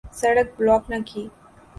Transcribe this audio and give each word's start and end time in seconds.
سڑک 0.19 0.47
بلاک 0.57 0.83
نہ 0.91 0.97
کی۔ 1.07 1.23